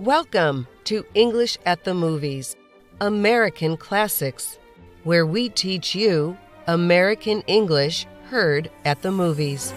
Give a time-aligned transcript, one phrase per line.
[0.00, 2.56] Welcome to English at the Movies,
[3.02, 4.58] American Classics,
[5.04, 9.74] where we teach you American English heard at the movies.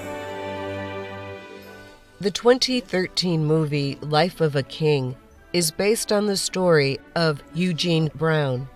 [2.21, 5.17] The 2013 movie Life of a King
[5.51, 8.69] is based on the story of Eugene Brown.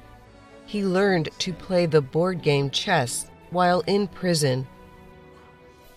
[0.65, 4.67] He learned to play the board game chess while in prison.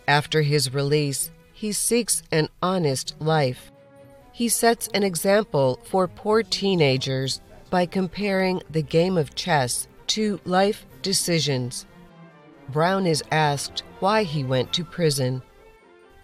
[0.06, 3.69] After his release, he seeks an honest life.
[4.40, 10.86] He sets an example for poor teenagers by comparing the game of chess to life
[11.02, 11.84] decisions.
[12.70, 15.42] Brown is asked why he went to prison.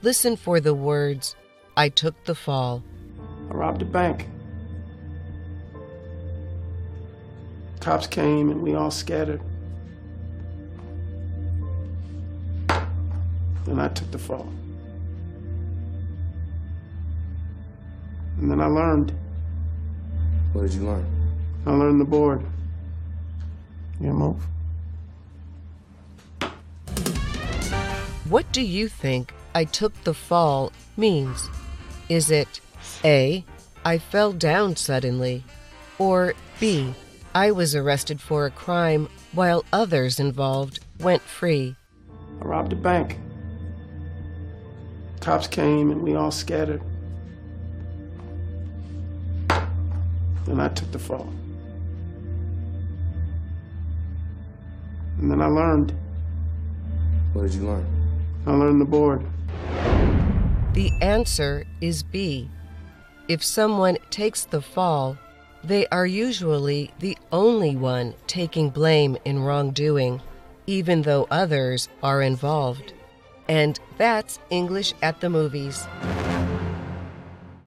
[0.01, 1.37] Listen for the words,
[1.77, 2.83] I took the fall.
[3.51, 4.27] I robbed a bank.
[7.81, 9.43] Cops came and we all scattered.
[13.67, 14.51] And I took the fall.
[18.39, 19.13] And then I learned.
[20.53, 21.07] What did you learn?
[21.67, 22.45] I learned the board.
[24.01, 24.47] You move.
[28.29, 31.49] What do you think I took the fall means?
[32.09, 32.61] Is it
[33.05, 33.45] A,
[33.85, 35.45] I fell down suddenly,
[35.99, 36.95] or B,
[37.35, 41.77] I was arrested for a crime while others involved went free?
[42.41, 43.19] I robbed a bank.
[45.21, 46.83] Cops came and we all scattered.
[50.47, 51.29] Then I took the fall.
[55.19, 55.93] And then I learned.
[57.33, 57.87] What did you learn?
[58.47, 59.27] I learned the board.
[60.75, 62.49] The answer is B.
[63.29, 65.19] If someone takes the fall,
[65.65, 70.23] they are usually the only one taking blame in wrongdoing,
[70.69, 72.93] even though others are involved.
[73.49, 75.89] And that's English at the movies.